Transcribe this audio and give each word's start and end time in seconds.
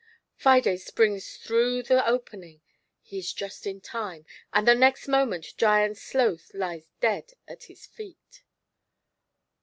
Fides 0.35 0.83
springs 0.83 1.37
through 1.37 1.83
the 1.83 2.03
opening, 2.09 2.61
he 3.03 3.19
is 3.19 3.31
just 3.31 3.67
in 3.67 3.79
time, 3.81 4.25
and 4.51 4.67
the 4.67 4.73
next 4.73 5.07
moment 5.07 5.53
Giant 5.57 5.95
Sloth 5.95 6.49
lies 6.55 6.89
dead 7.01 7.33
at 7.47 7.65
his 7.65 7.85
feet. 7.85 8.41